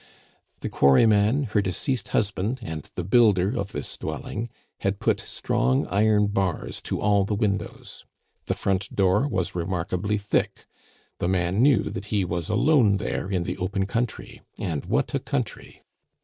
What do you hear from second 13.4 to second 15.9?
the open country and what a country!